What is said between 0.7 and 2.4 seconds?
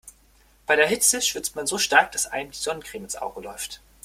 der Hitze schwitzt man so stark, dass